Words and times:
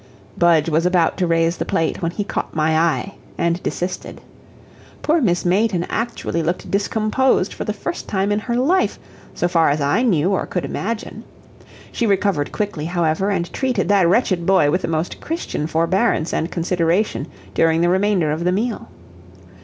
Budge 0.35 0.67
was 0.67 0.87
about 0.87 1.15
to 1.17 1.27
raise 1.27 1.57
the 1.57 1.63
plate 1.63 2.01
when 2.01 2.09
he 2.09 2.23
caught 2.23 2.55
my 2.55 2.75
eye 2.75 3.13
and 3.37 3.61
desisted. 3.61 4.19
Poor 5.03 5.21
Miss 5.21 5.45
Mayton 5.45 5.85
actually 5.91 6.41
looked 6.41 6.71
discomposed 6.71 7.53
for 7.53 7.65
the 7.65 7.71
first 7.71 8.07
time 8.07 8.31
in 8.31 8.39
her 8.39 8.55
life, 8.55 8.97
so 9.35 9.47
far 9.47 9.69
as 9.69 9.79
I 9.79 10.01
knew 10.01 10.31
or 10.33 10.47
could 10.47 10.65
imagine. 10.65 11.23
She 11.91 12.07
recovered 12.07 12.51
quickly, 12.51 12.85
however, 12.85 13.29
and 13.29 13.53
treated 13.53 13.89
that 13.89 14.09
wretched 14.09 14.47
boy 14.47 14.71
with 14.71 14.81
the 14.81 14.87
most 14.87 15.21
Christian 15.21 15.67
forbearance 15.67 16.33
and 16.33 16.49
consideration 16.51 17.27
during 17.53 17.81
the 17.81 17.89
remainder 17.89 18.31
of 18.31 18.43
the 18.43 18.51
meal. 18.51 18.87